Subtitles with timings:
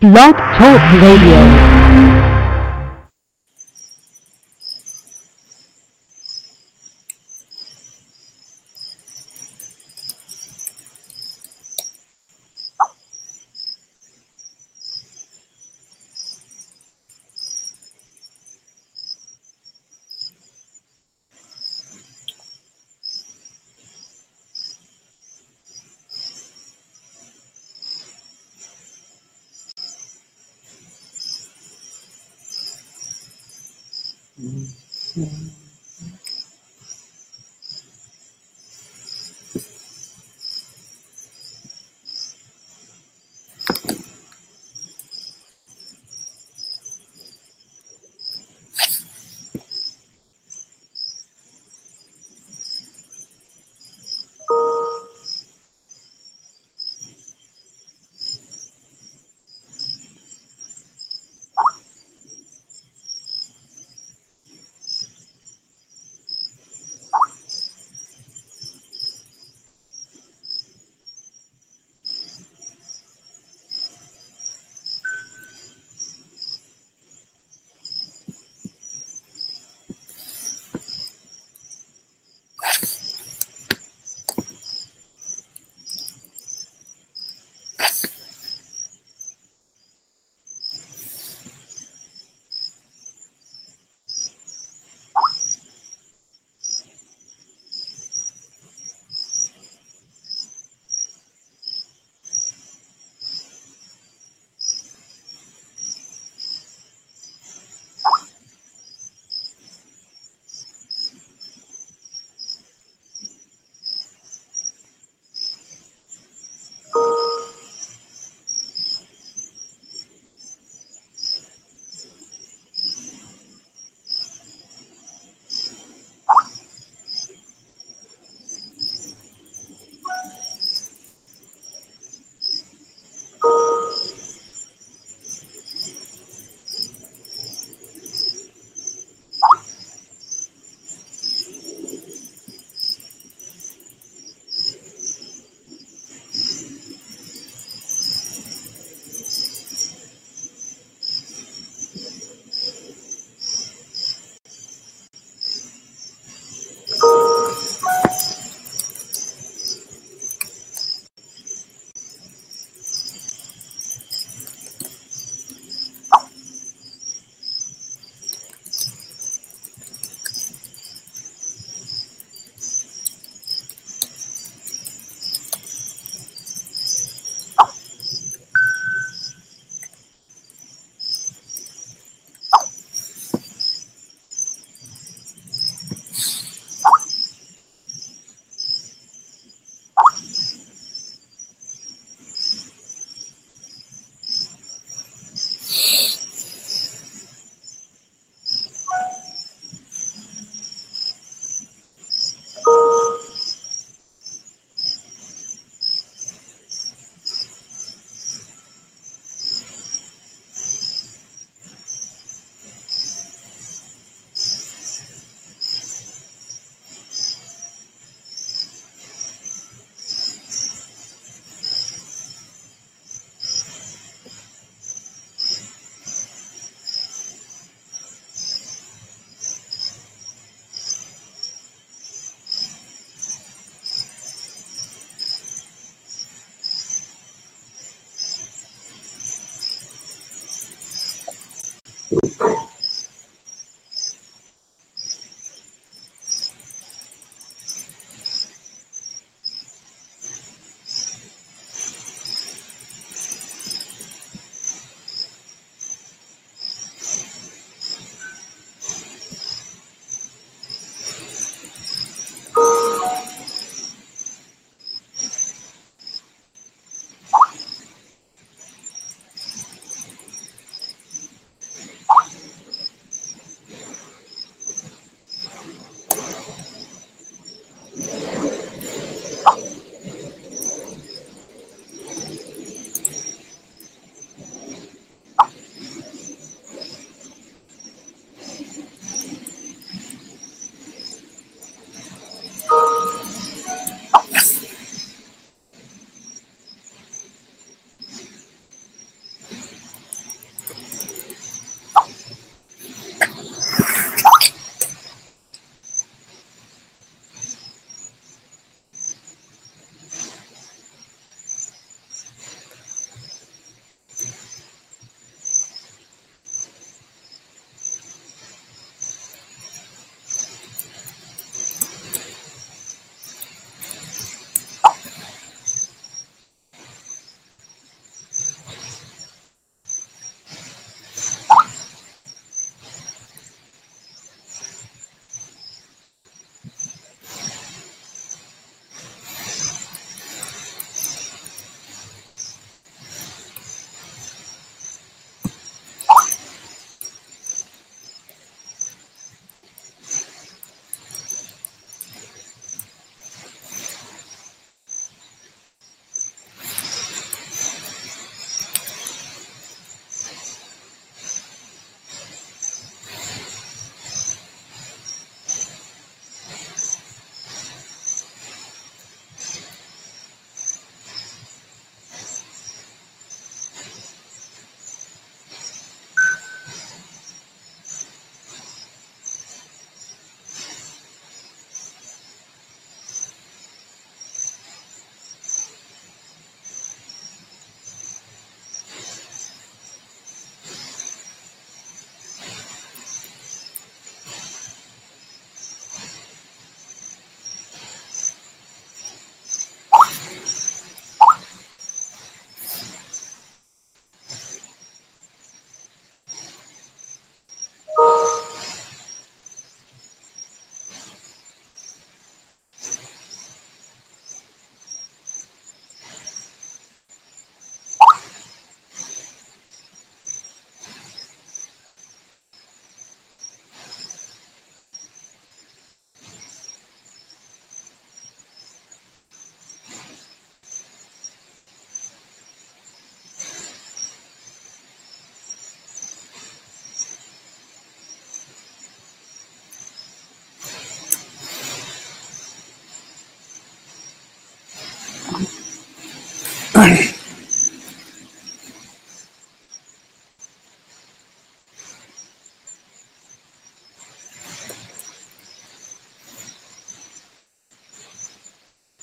[0.00, 2.19] Blog Talk Radio.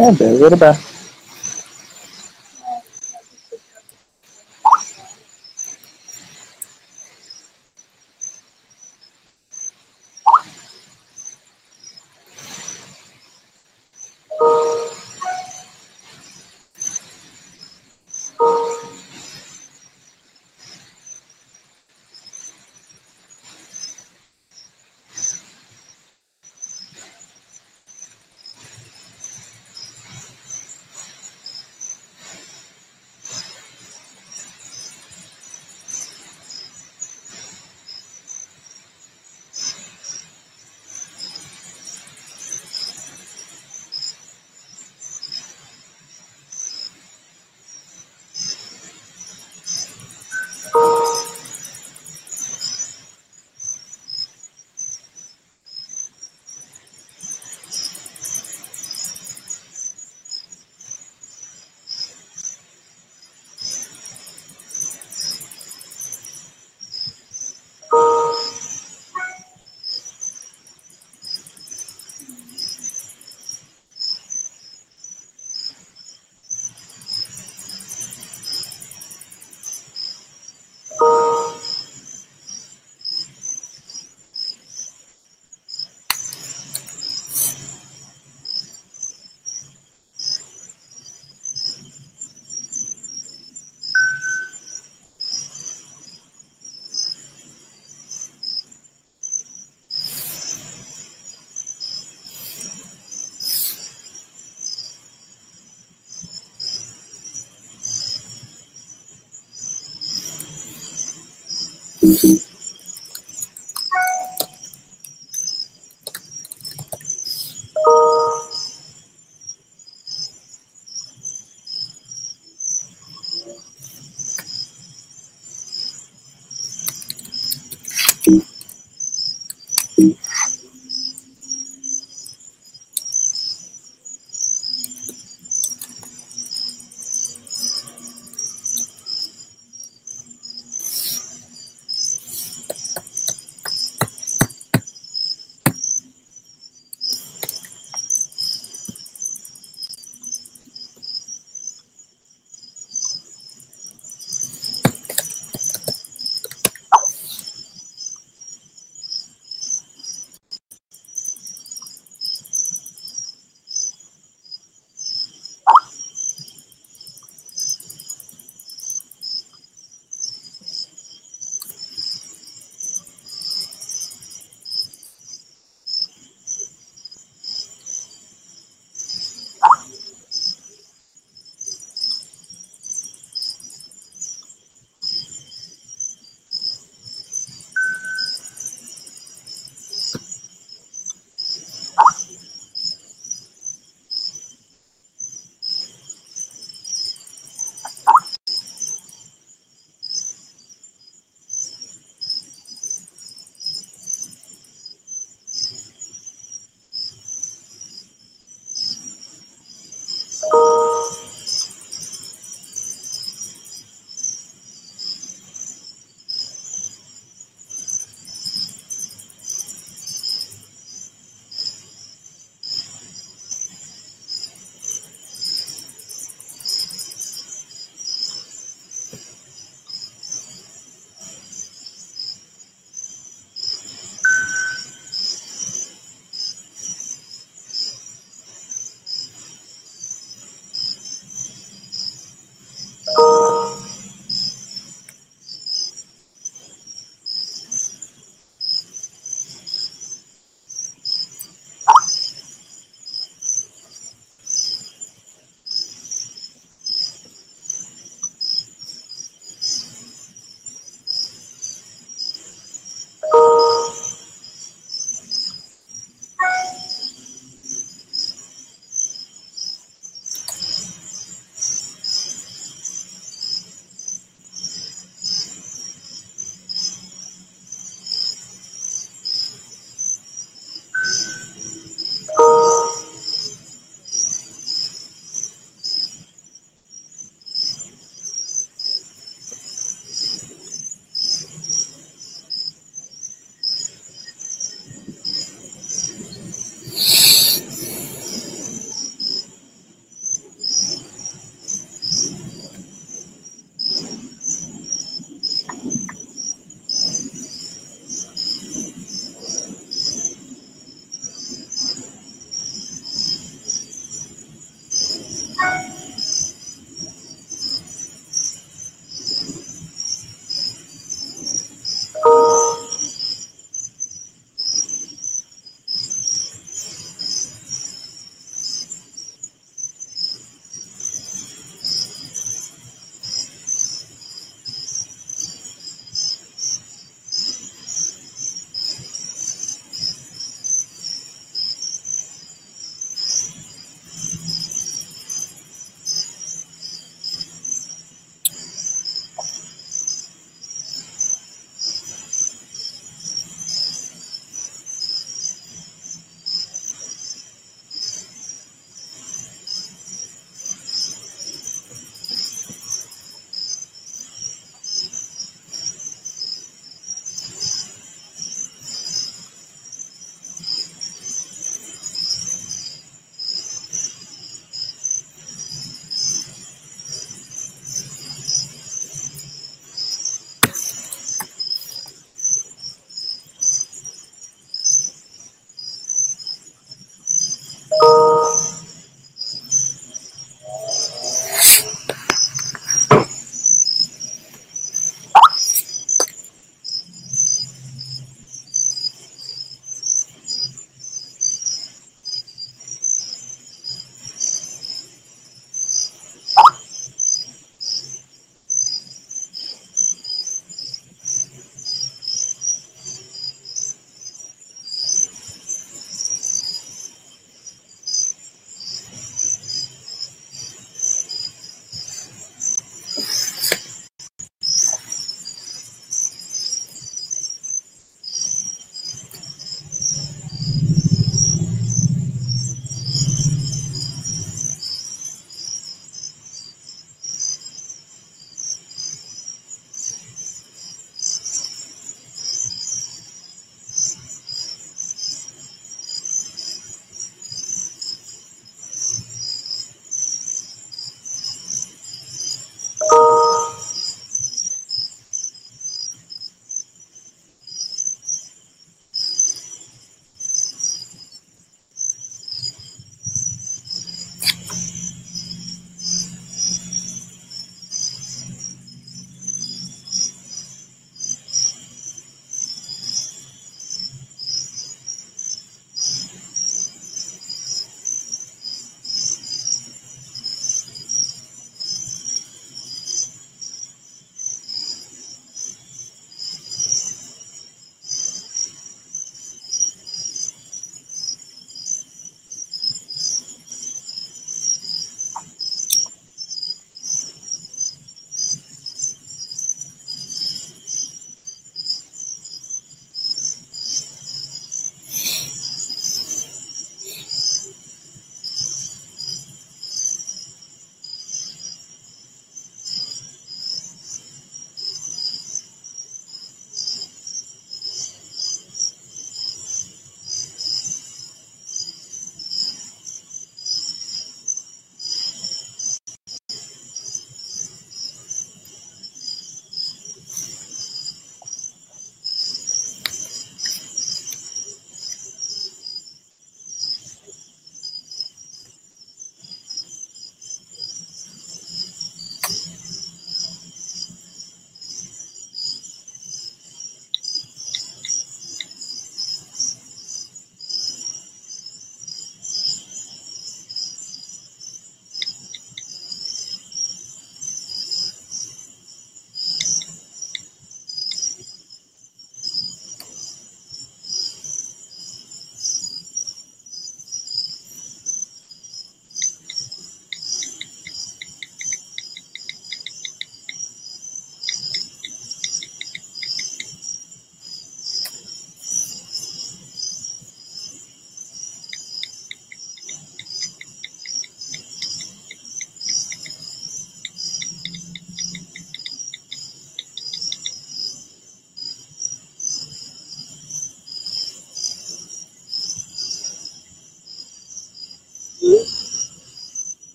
[0.00, 0.78] É, deve verdade.
[0.78, 0.89] Do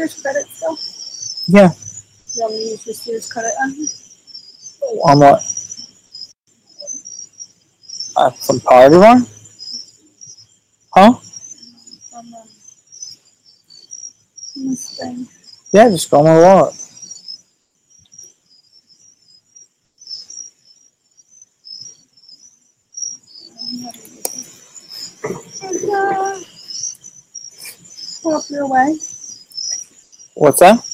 [0.00, 0.78] Sears credit still?
[1.48, 1.72] Yeah.
[2.34, 3.86] You want me to use your Sears credit on here?
[5.04, 5.42] On what?
[8.16, 9.26] Uh, some party one?
[10.94, 11.12] Huh?
[12.10, 12.48] From, um,
[14.54, 15.28] from this thing.
[15.72, 16.74] Yeah, just go on my wallet.
[25.92, 26.40] Uh,
[28.48, 28.98] your way.
[30.40, 30.89] What's that?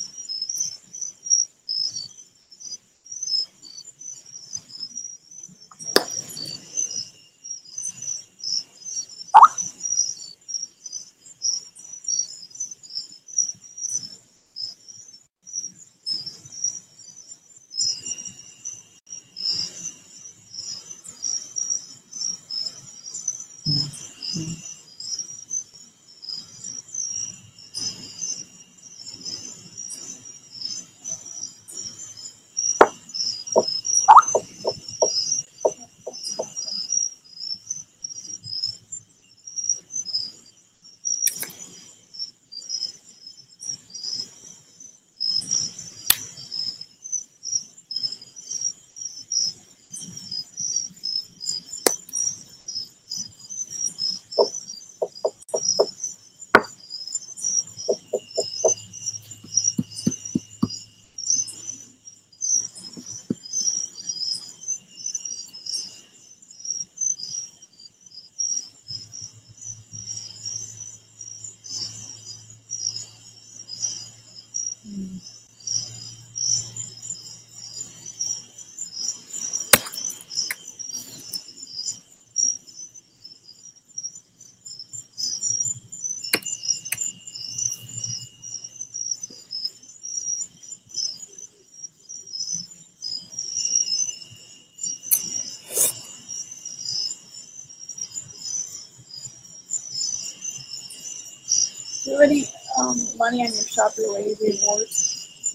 [102.16, 102.44] You any
[102.79, 105.52] um, money on your Shopper Wave rewards?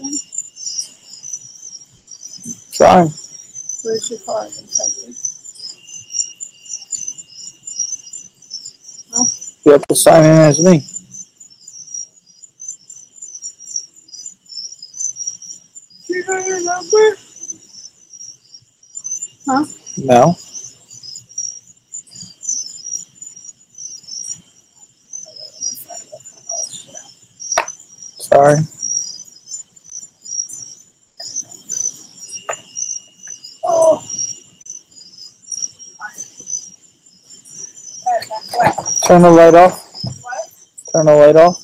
[2.74, 3.14] Trying.
[3.84, 5.16] Where's your card inside you?
[9.66, 10.86] You have to sign in as me.
[16.08, 17.18] You know your number?
[19.46, 19.66] Huh?
[19.98, 20.36] No.
[39.12, 39.92] Turn the light off.
[40.94, 41.61] Turn the light off.